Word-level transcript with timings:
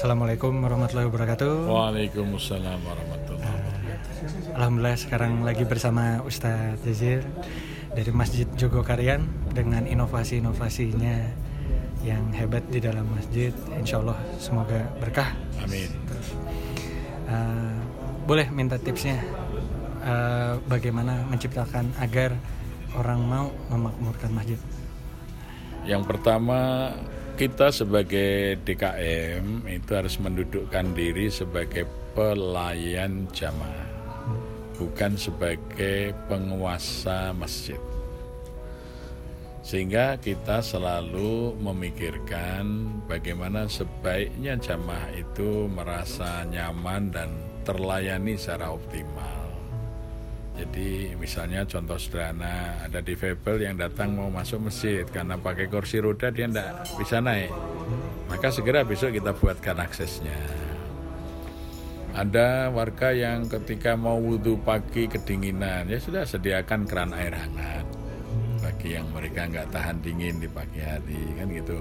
Assalamualaikum 0.00 0.64
warahmatullahi 0.64 1.12
wabarakatuh. 1.12 1.68
Waalaikumsalam 1.68 2.80
warahmatullahi 2.88 3.52
wabarakatuh. 3.52 4.56
Alhamdulillah 4.56 4.96
sekarang 4.96 5.44
lagi 5.44 5.68
bersama 5.68 6.24
Ustadz 6.24 6.80
Jazir 6.88 7.20
dari 7.92 8.08
Masjid 8.08 8.48
Jogokarian 8.56 9.28
dengan 9.52 9.84
inovasi-inovasinya 9.84 11.20
yang 12.00 12.32
hebat 12.32 12.64
di 12.72 12.80
dalam 12.80 13.12
masjid. 13.12 13.52
Insya 13.76 14.00
Allah 14.00 14.16
semoga 14.40 14.88
berkah. 15.04 15.36
Amin. 15.60 15.92
Uh, 17.28 17.76
boleh 18.24 18.48
minta 18.48 18.80
tipsnya 18.80 19.20
uh, 20.00 20.56
bagaimana 20.64 21.28
menciptakan 21.28 21.92
agar 22.00 22.40
orang 22.96 23.20
mau 23.20 23.52
memakmurkan 23.68 24.32
masjid? 24.32 24.56
Yang 25.84 26.08
pertama 26.08 26.88
kita 27.40 27.72
sebagai 27.72 28.60
DKM 28.68 29.64
itu 29.64 29.90
harus 29.96 30.20
mendudukkan 30.20 30.92
diri 30.92 31.32
sebagai 31.32 31.88
pelayan 32.12 33.24
jamaah, 33.32 33.88
bukan 34.76 35.16
sebagai 35.16 36.12
penguasa 36.28 37.32
masjid. 37.32 37.80
Sehingga 39.64 40.20
kita 40.20 40.60
selalu 40.60 41.56
memikirkan 41.56 43.00
bagaimana 43.08 43.64
sebaiknya 43.72 44.60
jamaah 44.60 45.08
itu 45.16 45.64
merasa 45.72 46.44
nyaman 46.44 47.08
dan 47.08 47.32
terlayani 47.64 48.36
secara 48.36 48.76
optimal. 48.76 49.39
Jadi 50.60 51.16
misalnya 51.16 51.64
contoh 51.64 51.96
sederhana 51.96 52.84
ada 52.84 53.00
difabel 53.00 53.64
yang 53.64 53.80
datang 53.80 54.12
mau 54.12 54.28
masuk 54.28 54.68
masjid 54.68 55.08
karena 55.08 55.40
pakai 55.40 55.72
kursi 55.72 56.04
roda 56.04 56.28
dia 56.28 56.44
tidak 56.44 56.84
bisa 57.00 57.16
naik. 57.24 57.48
Maka 58.28 58.52
segera 58.52 58.84
besok 58.84 59.16
kita 59.16 59.32
buatkan 59.32 59.80
aksesnya. 59.80 60.36
Ada 62.12 62.68
warga 62.68 63.16
yang 63.16 63.48
ketika 63.48 63.96
mau 63.96 64.20
wudhu 64.20 64.60
pagi 64.60 65.08
kedinginan 65.08 65.88
ya 65.88 65.96
sudah 65.96 66.28
sediakan 66.28 66.84
keran 66.84 67.16
air 67.16 67.32
hangat 67.32 67.86
bagi 68.60 69.00
yang 69.00 69.08
mereka 69.16 69.48
nggak 69.48 69.72
tahan 69.72 69.96
dingin 70.04 70.44
di 70.44 70.48
pagi 70.50 70.84
hari 70.84 71.40
kan 71.40 71.48
gitu. 71.48 71.80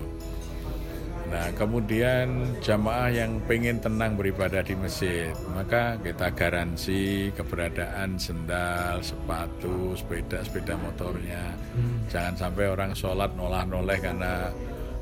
Nah, 1.29 1.53
kemudian 1.53 2.57
jamaah 2.57 3.13
yang 3.13 3.37
pengen 3.45 3.77
tenang 3.77 4.17
beribadah 4.17 4.65
di 4.65 4.73
masjid, 4.73 5.29
maka 5.53 6.01
kita 6.01 6.33
garansi 6.33 7.29
keberadaan 7.37 8.17
sendal, 8.17 8.97
sepatu, 9.05 9.93
sepeda, 9.93 10.41
sepeda 10.41 10.73
motornya. 10.81 11.53
Hmm. 11.77 12.01
Jangan 12.09 12.33
sampai 12.33 12.65
orang 12.65 12.97
sholat 12.97 13.29
nolah-noleh 13.37 14.01
karena 14.01 14.49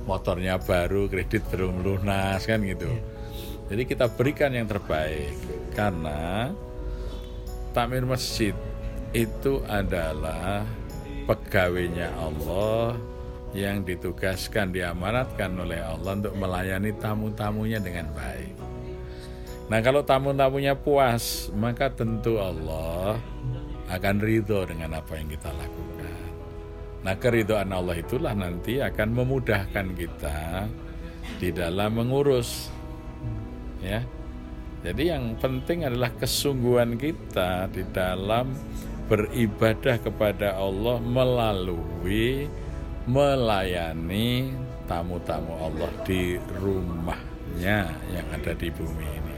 motornya 0.03 0.59
baru, 0.59 1.07
kredit 1.07 1.47
belum 1.47 1.79
lunas 1.79 2.43
kan 2.43 2.59
gitu. 2.59 2.91
Yeah. 2.91 3.15
Jadi 3.67 3.83
kita 3.83 4.05
berikan 4.11 4.51
yang 4.55 4.67
terbaik 4.67 5.31
karena 5.75 6.51
takmir 7.75 8.07
masjid 8.07 8.55
itu 9.11 9.59
adalah 9.67 10.63
pegawainya 11.27 12.15
Allah 12.15 12.95
yang 13.55 13.83
ditugaskan 13.87 14.75
diamanatkan 14.75 15.55
oleh 15.55 15.79
Allah 15.79 16.19
untuk 16.19 16.35
melayani 16.35 16.91
tamu-tamunya 16.99 17.79
dengan 17.79 18.11
baik. 18.11 18.55
Nah 19.67 19.79
kalau 19.83 20.03
tamu-tamunya 20.03 20.75
puas, 20.79 21.51
maka 21.55 21.91
tentu 21.91 22.39
Allah 22.39 23.19
akan 23.87 24.15
ridho 24.19 24.63
dengan 24.67 24.99
apa 24.99 25.15
yang 25.15 25.27
kita 25.31 25.51
lakukan. 25.51 26.27
Nah 27.03 27.15
keridhaan 27.15 27.71
Allah 27.71 27.95
itulah 27.99 28.35
nanti 28.35 28.83
akan 28.83 29.09
memudahkan 29.15 29.87
kita 29.95 30.67
di 31.39 31.49
dalam 31.55 31.99
mengurus. 31.99 32.71
Ya, 33.79 34.03
jadi 34.81 35.15
yang 35.15 35.37
penting 35.37 35.83
adalah 35.83 36.11
kesungguhan 36.15 36.95
kita 36.95 37.69
di 37.71 37.83
dalam 37.93 38.55
beribadah 39.07 39.99
kepada 39.99 40.55
Allah 40.59 40.99
melalui 40.99 42.47
melayani 43.07 44.51
tamu-tamu 44.83 45.55
Allah 45.63 45.91
di 46.03 46.35
rumahnya 46.59 47.87
yang 48.11 48.27
ada 48.35 48.51
di 48.51 48.67
bumi 48.67 49.07
ini. 49.07 49.37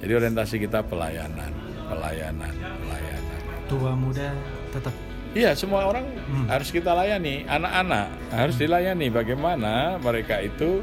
Jadi 0.00 0.12
orientasi 0.16 0.56
kita 0.56 0.80
pelayanan, 0.88 1.52
pelayanan, 1.92 2.54
pelayanan. 2.56 3.40
Tua 3.68 3.92
muda 3.92 4.32
tetap. 4.72 4.94
Iya, 5.36 5.52
semua 5.52 5.84
orang 5.84 6.08
hmm. 6.08 6.48
harus 6.48 6.72
kita 6.72 6.96
layani. 6.96 7.44
Anak-anak 7.44 8.06
harus 8.32 8.56
hmm. 8.56 8.62
dilayani. 8.64 9.06
Bagaimana 9.12 10.00
mereka 10.00 10.40
itu 10.40 10.80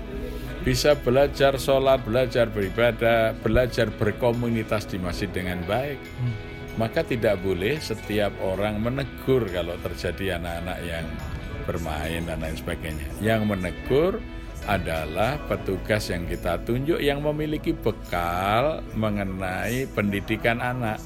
bisa 0.62 0.94
belajar 0.94 1.58
sholat, 1.58 2.06
belajar 2.06 2.46
beribadah, 2.54 3.34
belajar 3.42 3.90
berkomunitas 3.90 4.86
di 4.86 5.02
masjid 5.02 5.32
dengan 5.34 5.66
baik. 5.66 5.98
Hmm. 5.98 6.34
Maka 6.76 7.08
tidak 7.08 7.42
boleh 7.42 7.80
setiap 7.82 8.36
orang 8.44 8.78
menegur 8.84 9.48
kalau 9.50 9.80
terjadi 9.82 10.38
anak-anak 10.38 10.78
yang 10.84 11.08
bermain 11.66 12.24
dan 12.24 12.40
lain 12.40 12.56
sebagainya. 12.56 13.10
Yang 13.20 13.42
menegur 13.44 14.14
adalah 14.66 15.38
petugas 15.46 16.10
yang 16.10 16.26
kita 16.26 16.58
tunjuk 16.66 16.98
yang 16.98 17.22
memiliki 17.22 17.74
bekal 17.74 18.82
mengenai 18.98 19.86
pendidikan 19.94 20.58
anak. 20.58 20.98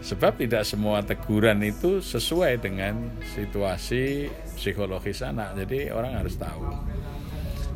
Sebab 0.00 0.40
tidak 0.40 0.64
semua 0.64 1.04
teguran 1.04 1.60
itu 1.60 2.00
sesuai 2.00 2.64
dengan 2.64 3.12
situasi 3.36 4.32
psikologis 4.56 5.20
anak. 5.20 5.54
Jadi 5.60 5.92
orang 5.92 6.16
harus 6.18 6.40
tahu. 6.40 6.72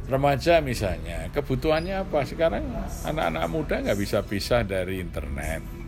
Remaja 0.09 0.61
misalnya, 0.65 1.28
kebutuhannya 1.33 2.09
apa? 2.09 2.25
Sekarang 2.25 2.65
anak-anak 3.05 3.45
muda 3.49 3.75
nggak 3.84 4.01
bisa 4.01 4.21
pisah 4.25 4.65
dari 4.65 5.01
internet 5.01 5.84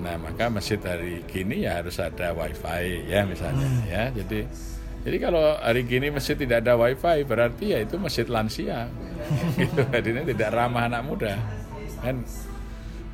Nah 0.00 0.16
maka 0.16 0.48
masjid 0.48 0.80
hari 0.80 1.22
gini 1.28 1.68
ya 1.68 1.84
harus 1.84 2.00
ada 2.00 2.32
wifi 2.32 3.04
ya 3.06 3.22
misalnya 3.28 3.68
hmm. 3.68 3.82
ya. 3.86 4.04
Jadi 4.16 4.40
jadi 5.00 5.16
kalau 5.16 5.56
hari 5.60 5.84
gini 5.84 6.12
masjid 6.12 6.36
tidak 6.36 6.64
ada 6.64 6.76
wifi 6.76 7.24
berarti 7.24 7.76
ya 7.76 7.78
itu 7.84 8.00
masjid 8.00 8.26
lansia. 8.26 8.88
gitu. 9.60 9.84
Jadinya 9.92 10.24
tidak 10.24 10.48
ramah 10.56 10.88
anak 10.88 11.02
muda 11.04 11.34
kan 12.00 12.16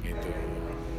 gitu. 0.03 0.31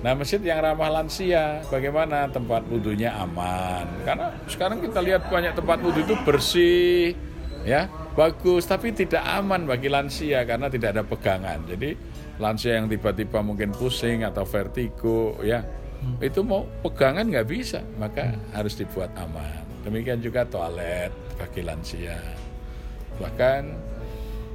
Nah 0.06 0.14
masjid 0.14 0.40
yang 0.44 0.62
ramah 0.62 1.02
lansia 1.02 1.66
bagaimana 1.74 2.30
tempat 2.30 2.62
wudhunya 2.70 3.18
aman 3.18 3.88
karena 4.06 4.30
sekarang 4.46 4.78
kita 4.84 5.00
lihat 5.02 5.26
banyak 5.26 5.58
tempat 5.58 5.78
wudhu 5.82 6.06
itu 6.06 6.16
bersih 6.22 7.18
ya 7.66 7.90
bagus 8.14 8.70
tapi 8.70 8.94
tidak 8.94 9.26
aman 9.26 9.66
bagi 9.66 9.90
lansia 9.90 10.46
karena 10.46 10.70
tidak 10.70 10.96
ada 10.96 11.04
pegangan 11.04 11.66
jadi 11.66 11.98
lansia 12.38 12.78
yang 12.78 12.88
tiba-tiba 12.90 13.42
mungkin 13.42 13.74
pusing 13.74 14.22
atau 14.22 14.46
vertigo 14.46 15.38
ya 15.42 15.62
hmm. 15.62 16.22
itu 16.22 16.42
mau 16.46 16.66
pegangan 16.86 17.26
nggak 17.26 17.48
bisa 17.50 17.82
maka 17.98 18.34
hmm. 18.34 18.54
harus 18.54 18.78
dibuat 18.78 19.10
aman 19.18 19.66
demikian 19.86 20.22
juga 20.22 20.46
toilet 20.46 21.10
bagi 21.38 21.62
lansia 21.66 22.18
bahkan 23.18 23.74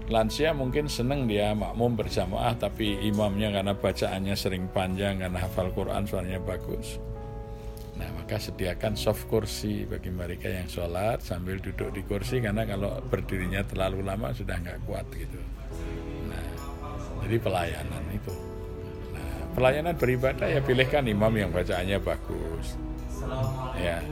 lansia 0.07 0.55
mungkin 0.55 0.87
seneng 0.87 1.27
dia 1.27 1.55
makmum 1.55 1.99
berjamaah 1.99 2.55
tapi 2.59 3.03
imamnya 3.07 3.51
karena 3.51 3.75
bacaannya 3.75 4.35
sering 4.39 4.71
panjang 4.71 5.19
karena 5.19 5.39
hafal 5.43 5.71
Quran 5.75 6.07
suaranya 6.07 6.39
bagus 6.43 7.03
Nah, 7.93 8.09
maka 8.17 8.41
sediakan 8.41 8.97
soft 8.97 9.29
kursi 9.29 9.85
bagi 9.85 10.09
mereka 10.09 10.49
yang 10.49 10.65
sholat 10.65 11.21
sambil 11.21 11.61
duduk 11.61 11.93
di 11.93 12.01
kursi 12.01 12.41
karena 12.41 12.65
kalau 12.65 12.99
berdirinya 13.05 13.61
terlalu 13.69 14.01
lama 14.01 14.33
sudah 14.33 14.57
nggak 14.59 14.81
kuat 14.89 15.05
gitu. 15.13 15.37
Jadi 17.23 17.37
pelayanan 17.39 18.05
itu. 18.11 18.35
Nah, 19.15 19.31
pelayanan 19.55 19.95
beribadah 19.95 20.49
ya 20.51 20.61
pilihkan 20.61 21.07
imam 21.07 21.33
yang 21.33 21.51
bacaannya 21.55 21.99
bagus. 22.03 22.77
Ya. 23.79 24.03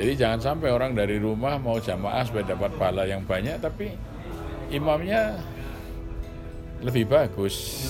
Jadi 0.00 0.12
jangan 0.16 0.40
sampai 0.40 0.72
orang 0.72 0.96
dari 0.96 1.20
rumah 1.20 1.60
mau 1.60 1.76
jamaah 1.76 2.24
supaya 2.24 2.56
dapat 2.56 2.72
pahala 2.80 3.04
yang 3.04 3.20
banyak 3.22 3.60
tapi 3.60 3.92
imamnya 4.72 5.36
lebih 6.80 7.04
bagus 7.04 7.84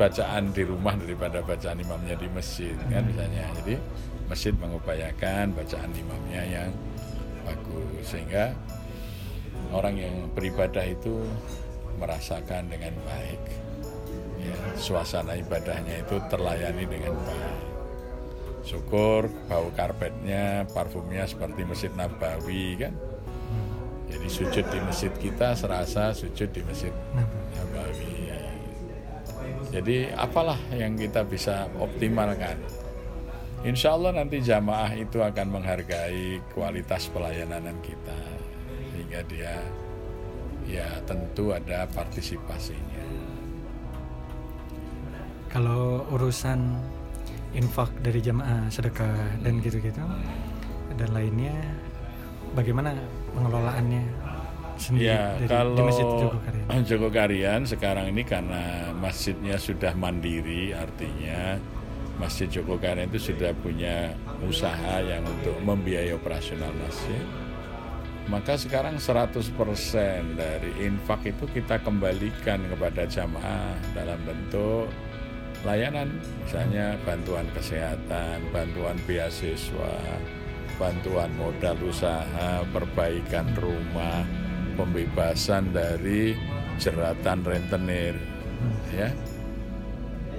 bacaan 0.00 0.48
di 0.56 0.64
rumah 0.64 0.96
daripada 0.96 1.44
bacaan 1.44 1.76
imamnya 1.76 2.16
di 2.16 2.28
masjid 2.32 2.72
kan 2.88 3.04
misalnya. 3.04 3.44
Jadi 3.60 3.76
masjid 4.32 4.54
mengupayakan 4.56 5.52
bacaan 5.52 5.92
imamnya 5.92 6.42
yang 6.48 6.70
bagus 7.44 8.04
sehingga 8.08 8.56
orang 9.76 10.00
yang 10.00 10.14
beribadah 10.32 10.88
itu 10.88 11.20
merasakan 12.02 12.66
dengan 12.66 12.90
baik. 13.06 13.42
Ya, 14.42 14.58
suasana 14.74 15.38
ibadahnya 15.38 16.02
itu 16.02 16.18
terlayani 16.26 16.82
dengan 16.90 17.14
baik. 17.22 17.62
Syukur 18.66 19.30
bau 19.46 19.70
karpetnya, 19.74 20.66
parfumnya 20.74 21.22
seperti 21.30 21.62
Masjid 21.62 21.92
Nabawi 21.94 22.78
kan. 22.82 22.94
Jadi 24.10 24.28
sujud 24.28 24.66
di 24.68 24.78
masjid 24.84 25.12
kita 25.16 25.56
serasa 25.56 26.12
sujud 26.12 26.50
di 26.50 26.60
Masjid 26.66 26.92
Nabawi. 27.54 28.22
Jadi 29.72 30.12
apalah 30.12 30.60
yang 30.76 31.00
kita 31.00 31.24
bisa 31.24 31.64
optimalkan. 31.80 32.60
Insya 33.64 33.96
Allah 33.96 34.20
nanti 34.20 34.44
jamaah 34.44 34.92
itu 34.92 35.24
akan 35.24 35.48
menghargai 35.48 36.44
kualitas 36.52 37.08
pelayanan 37.08 37.72
kita 37.80 38.20
sehingga 38.92 39.20
dia 39.24 39.54
ya 40.66 40.88
tentu 41.04 41.54
ada 41.54 41.86
partisipasinya. 41.90 43.04
Kalau 45.52 46.08
urusan 46.08 46.80
infak 47.52 47.92
dari 48.00 48.24
jamaah 48.24 48.72
sedekah 48.72 49.12
dan 49.44 49.60
gitu-gitu 49.60 50.00
dan 50.96 51.08
lainnya 51.12 51.52
bagaimana 52.56 52.96
pengelolaannya 53.36 54.04
sendiri 54.80 55.12
ya, 55.12 55.36
dari, 55.36 55.48
kalau 55.52 55.76
di 55.76 55.82
Masjid 55.84 56.06
Jogokarian? 56.08 56.66
Jogokarian 56.88 57.60
sekarang 57.68 58.06
ini 58.08 58.22
karena 58.24 58.62
masjidnya 58.96 59.56
sudah 59.60 59.92
mandiri 59.92 60.72
artinya 60.72 61.60
Masjid 62.16 62.48
Jogokarian 62.48 63.08
itu 63.12 63.32
sudah 63.32 63.52
punya 63.60 64.16
usaha 64.44 65.00
yang 65.04 65.24
untuk 65.24 65.56
membiayai 65.64 66.16
operasional 66.16 66.72
masjid 66.80 67.24
maka 68.30 68.54
sekarang 68.54 69.02
100% 69.02 69.50
dari 70.38 70.70
infak 70.86 71.26
itu 71.26 71.44
kita 71.50 71.82
kembalikan 71.82 72.62
kepada 72.70 73.02
jamaah 73.06 73.74
dalam 73.98 74.18
bentuk 74.22 74.86
layanan 75.66 76.10
misalnya 76.46 76.94
bantuan 77.02 77.46
kesehatan, 77.54 78.42
bantuan 78.54 78.98
beasiswa, 79.06 79.98
bantuan 80.78 81.30
modal 81.38 81.78
usaha, 81.82 82.62
perbaikan 82.70 83.46
rumah, 83.58 84.26
pembebasan 84.74 85.70
dari 85.70 86.34
jeratan 86.78 87.42
rentenir 87.46 88.14
ya. 88.94 89.10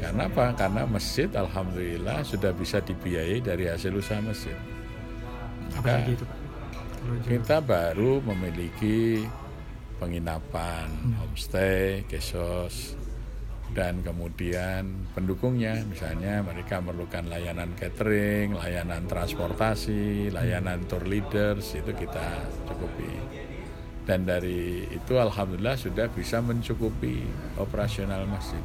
Karena 0.03 0.27
apa? 0.27 0.51
Karena 0.59 0.83
masjid 0.83 1.31
alhamdulillah 1.31 2.27
sudah 2.27 2.51
bisa 2.51 2.83
dibiayai 2.83 3.39
dari 3.39 3.71
hasil 3.71 3.95
usaha 3.95 4.19
masjid. 4.19 4.55
Maka 5.79 6.03
itu, 6.11 6.27
Pak? 6.27 6.42
Kita 7.23 7.59
baru 7.59 8.23
memiliki 8.23 9.23
penginapan, 9.99 10.87
hmm. 10.91 11.13
homestay, 11.19 12.03
kesos, 12.07 12.95
dan 13.73 14.05
kemudian 14.05 15.09
pendukungnya 15.17 15.81
misalnya 15.89 16.45
mereka 16.45 16.77
memerlukan 16.77 17.25
layanan 17.25 17.73
catering, 17.73 18.53
layanan 18.53 19.09
transportasi, 19.09 20.29
layanan 20.29 20.85
tour 20.85 21.01
leaders 21.09 21.73
itu 21.73 21.89
kita 21.89 22.45
cukupi. 22.69 23.09
Dan 24.05 24.29
dari 24.29 24.85
itu 24.93 25.17
alhamdulillah 25.17 25.79
sudah 25.79 26.05
bisa 26.11 26.43
mencukupi 26.43 27.25
operasional 27.57 28.29
masjid. 28.29 28.61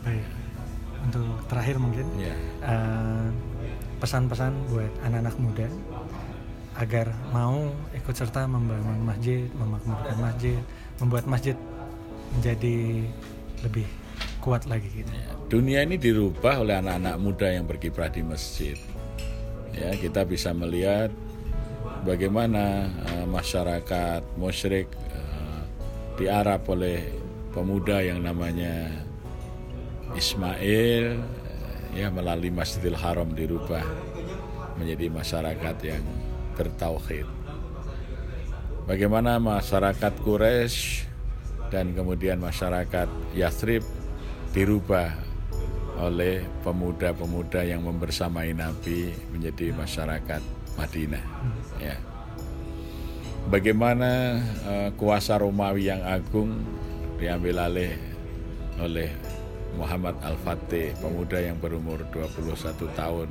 Baik. 0.00 0.24
Untuk 1.00 1.26
terakhir 1.48 1.76
mungkin 1.80 2.06
ya. 2.16 2.36
uh, 2.64 3.28
pesan-pesan 4.00 4.52
buat 4.72 4.92
anak-anak 5.04 5.36
muda 5.36 5.68
agar 6.80 7.12
mau 7.28 7.68
ikut 7.92 8.14
serta 8.16 8.48
membangun 8.48 9.04
masjid, 9.04 9.44
memakmurkan 9.52 10.16
masjid, 10.16 10.58
membuat 10.96 11.24
masjid 11.28 11.56
menjadi 12.32 13.04
lebih 13.60 13.84
kuat 14.40 14.64
lagi 14.64 14.88
gitu. 14.88 15.12
Ya, 15.12 15.28
dunia 15.52 15.78
ini 15.84 16.00
dirubah 16.00 16.64
oleh 16.64 16.80
anak-anak 16.80 17.16
muda 17.20 17.48
yang 17.52 17.68
berkiprah 17.68 18.08
di 18.08 18.24
masjid. 18.24 18.80
Ya, 19.76 19.92
kita 19.92 20.24
bisa 20.24 20.56
melihat 20.56 21.12
bagaimana 22.08 22.88
uh, 23.12 23.26
masyarakat 23.28 24.24
musyrik 24.40 24.88
uh, 25.12 25.62
diarap 26.16 26.64
oleh 26.72 27.04
pemuda 27.52 28.00
yang 28.00 28.24
namanya 28.24 28.88
Ismail 30.16 31.20
ya 31.94 32.08
melalui 32.10 32.50
Masjidil 32.50 32.98
Haram 32.98 33.30
dirubah 33.34 33.82
menjadi 34.78 35.06
masyarakat 35.12 35.76
yang 35.84 36.02
bertauhid. 36.60 37.24
Bagaimana 38.84 39.40
masyarakat 39.40 40.12
Quraisy 40.20 41.08
dan 41.72 41.96
kemudian 41.96 42.36
masyarakat 42.36 43.08
Yathrib 43.32 43.80
dirubah 44.52 45.16
oleh 46.00 46.44
pemuda-pemuda 46.60 47.64
yang 47.64 47.86
membersamai 47.86 48.52
Nabi 48.52 49.14
menjadi 49.32 49.72
masyarakat 49.72 50.42
Madinah. 50.76 51.24
Ya. 51.80 51.96
Bagaimana 53.48 54.40
uh, 54.68 54.88
kuasa 55.00 55.40
Romawi 55.40 55.88
yang 55.88 56.04
agung 56.04 56.60
diambil 57.16 57.68
alih 57.68 57.94
oleh 58.80 59.12
Muhammad 59.76 60.18
Al-Fatih, 60.24 60.98
pemuda 60.98 61.38
yang 61.38 61.56
berumur 61.62 62.02
21 62.10 62.90
tahun 62.98 63.28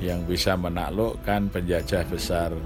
yang 0.00 0.24
bisa 0.24 0.56
menaklukkan 0.56 1.52
penjajah 1.52 2.08
besar 2.08 2.56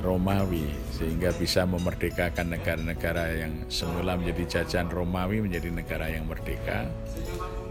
Romawi 0.00 0.64
sehingga 0.94 1.34
bisa 1.36 1.68
memerdekakan 1.68 2.56
negara-negara 2.56 3.44
yang 3.44 3.52
semula 3.68 4.16
menjadi 4.16 4.58
jajahan 4.58 4.88
Romawi 4.88 5.44
menjadi 5.44 5.68
negara 5.68 6.08
yang 6.08 6.24
merdeka 6.24 6.88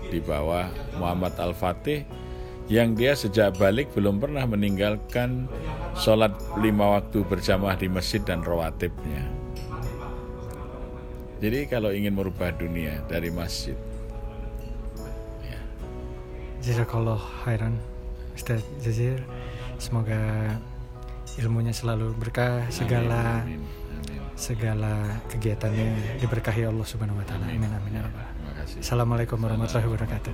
di 0.07 0.21
bawah 0.21 0.69
Muhammad 1.01 1.33
Al-Fatih 1.35 2.05
yang 2.67 2.93
dia 2.93 3.15
sejak 3.15 3.55
balik 3.55 3.89
belum 3.95 4.19
pernah 4.19 4.43
meninggalkan 4.43 5.47
sholat 5.95 6.35
lima 6.59 6.99
waktu 6.99 7.23
berjamaah 7.23 7.79
di 7.79 7.87
masjid 7.87 8.19
dan 8.19 8.43
rawatibnya. 8.43 9.23
Jadi 11.39 11.69
kalau 11.69 11.95
ingin 11.95 12.11
merubah 12.17 12.51
dunia 12.51 12.99
dari 13.07 13.31
masjid. 13.31 13.77
Ya. 15.47 15.61
Jazakallah 16.59 17.21
khairan 17.45 17.79
Ustaz 18.37 18.61
Jazir. 18.85 19.25
Semoga 19.81 20.53
ilmunya 21.41 21.73
selalu 21.73 22.13
berkah 22.17 22.69
segala 22.69 23.41
amin, 23.41 23.61
amin. 23.61 24.21
segala 24.37 25.21
kegiatannya 25.33 26.21
diberkahi 26.21 26.69
Allah 26.69 26.85
Subhanahu 26.85 27.17
wa 27.17 27.25
taala. 27.25 27.49
Amin 27.49 27.69
amin 27.69 27.93
ya 27.97 28.05
Assalamualaikum 28.77 29.41
warahmatullahi 29.41 29.89
wabarakatuh. 29.89 30.33